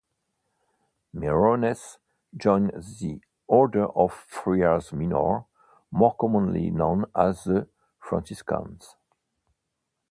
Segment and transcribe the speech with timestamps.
[1.13, 1.97] Meyronnes
[2.35, 5.45] joined the Order of Friars Minor,
[5.91, 7.67] more commonly known as the
[7.99, 8.95] Franciscans.